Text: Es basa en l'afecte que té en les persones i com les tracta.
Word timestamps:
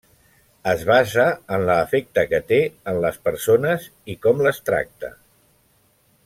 Es 0.71 0.85
basa 0.91 1.25
en 1.57 1.65
l'afecte 1.69 2.23
que 2.31 2.39
té 2.53 2.59
en 2.93 2.97
les 3.05 3.21
persones 3.29 3.87
i 4.15 4.17
com 4.25 4.43
les 4.49 4.63
tracta. 4.71 5.13